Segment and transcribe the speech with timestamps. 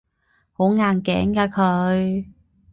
[0.53, 2.25] 好硬頸㗎佢